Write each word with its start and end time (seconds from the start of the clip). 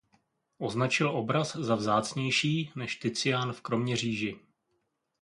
Označil 0.57 1.09
obraz 1.09 1.55
za 1.55 1.75
vzácnější 1.75 2.71
než 2.75 2.95
„Tizian 2.95 3.53
v 3.53 3.61
Kroměříži“. 3.61 4.39